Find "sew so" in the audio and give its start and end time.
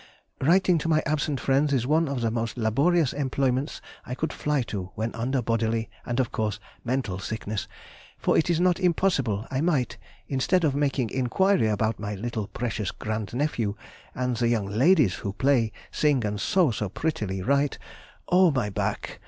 16.41-16.89